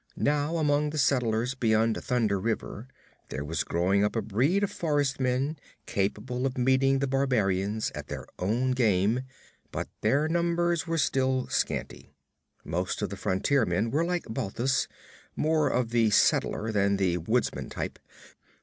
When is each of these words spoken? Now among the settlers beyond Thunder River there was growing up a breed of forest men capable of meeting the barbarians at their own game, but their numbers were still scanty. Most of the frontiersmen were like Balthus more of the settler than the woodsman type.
Now 0.17 0.57
among 0.57 0.89
the 0.89 0.97
settlers 0.97 1.53
beyond 1.53 1.95
Thunder 2.03 2.39
River 2.39 2.87
there 3.29 3.45
was 3.45 3.63
growing 3.63 4.03
up 4.03 4.15
a 4.15 4.23
breed 4.23 4.63
of 4.63 4.71
forest 4.71 5.19
men 5.19 5.57
capable 5.85 6.47
of 6.47 6.57
meeting 6.57 6.97
the 6.97 7.07
barbarians 7.07 7.91
at 7.93 8.07
their 8.07 8.25
own 8.39 8.71
game, 8.71 9.21
but 9.71 9.89
their 10.01 10.27
numbers 10.27 10.87
were 10.87 10.97
still 10.97 11.45
scanty. 11.49 12.15
Most 12.65 13.03
of 13.03 13.09
the 13.09 13.15
frontiersmen 13.15 13.91
were 13.91 14.03
like 14.03 14.25
Balthus 14.27 14.87
more 15.35 15.67
of 15.69 15.91
the 15.91 16.09
settler 16.09 16.71
than 16.71 16.97
the 16.97 17.19
woodsman 17.19 17.69
type. 17.69 17.99